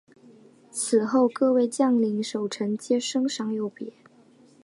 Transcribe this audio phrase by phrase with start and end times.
[0.71, 3.93] 此后各位将领守臣皆升赏有别。